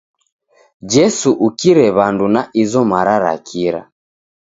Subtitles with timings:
[0.91, 3.81] Jesu ukire w'andu na iro maza ra kira!